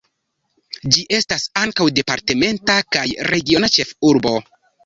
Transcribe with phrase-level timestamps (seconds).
[0.95, 4.37] Ĝi estas ankaŭ departementa kaj regiona ĉefurbo.